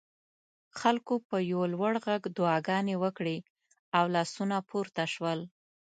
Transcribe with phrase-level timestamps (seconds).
[0.79, 3.37] خلکو په یو لوړ غږ دعاګانې وکړې
[3.97, 5.39] او لاسونه پورته شول.